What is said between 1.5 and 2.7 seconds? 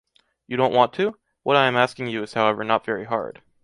I am asking you is however